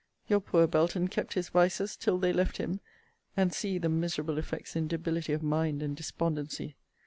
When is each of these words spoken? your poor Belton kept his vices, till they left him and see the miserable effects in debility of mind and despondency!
your 0.27 0.39
poor 0.39 0.65
Belton 0.65 1.09
kept 1.09 1.35
his 1.35 1.49
vices, 1.49 1.95
till 1.95 2.17
they 2.17 2.33
left 2.33 2.57
him 2.57 2.79
and 3.37 3.53
see 3.53 3.77
the 3.77 3.87
miserable 3.87 4.39
effects 4.39 4.75
in 4.75 4.87
debility 4.87 5.31
of 5.31 5.43
mind 5.43 5.83
and 5.83 5.95
despondency! 5.95 6.75